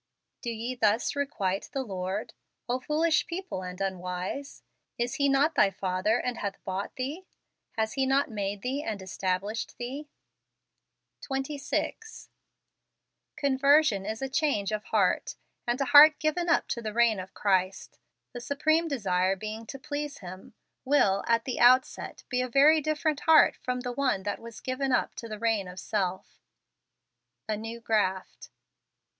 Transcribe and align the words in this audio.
"Do 0.41 0.49
ye 0.49 0.73
thus 0.73 1.15
requite 1.15 1.69
the 1.73 1.83
Lord, 1.83 2.33
O 2.67 2.79
foolish 2.79 3.27
people 3.27 3.61
and 3.61 3.79
unwise? 3.79 4.63
is 4.97 5.15
not 5.19 5.51
he 5.51 5.53
thy 5.57 5.69
father 5.69 6.19
that 6.25 6.37
hath 6.37 6.63
bought 6.63 6.95
thee? 6.95 7.27
hath 7.73 7.93
he 7.93 8.07
not 8.07 8.27
made 8.31 8.63
thee 8.63 8.81
and 8.81 8.99
established 8.99 9.77
thee?" 9.77 10.09
FEBRUARY. 11.21 11.37
25 11.43 11.69
26. 11.69 12.29
Conversion 13.35 14.03
is 14.07 14.23
change 14.31 14.71
of 14.71 14.85
heart, 14.85 15.35
and 15.67 15.79
a 15.79 15.85
heart 15.85 16.17
given 16.17 16.49
up 16.49 16.67
to 16.69 16.81
the 16.81 16.93
reign 16.93 17.19
of 17.19 17.35
Christ, 17.35 17.99
the 18.33 18.41
supreme 18.41 18.87
desire 18.87 19.35
being 19.35 19.67
to 19.67 19.77
please 19.77 20.17
Him, 20.17 20.55
will, 20.83 21.23
at 21.27 21.45
the 21.45 21.59
outset, 21.59 22.23
be 22.27 22.41
a 22.41 22.49
very 22.49 22.81
different 22.81 23.19
heart 23.19 23.55
from 23.57 23.81
the 23.81 23.91
one 23.93 24.23
that 24.23 24.39
was 24.39 24.61
given 24.61 24.91
up 24.91 25.13
to 25.13 25.29
the 25.29 25.37
reign 25.37 25.67
of 25.67 25.79
self. 25.79 26.39
A 27.47 27.55
New 27.55 27.79
Graft. 27.79 28.49